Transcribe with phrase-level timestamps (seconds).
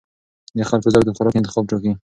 [0.57, 1.91] د خلکو ذوق د خوراک انتخاب ټاکي.